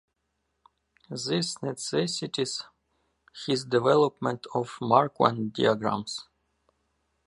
[1.11, 2.49] This necessitated
[3.45, 6.25] his development of Marquand diagrams.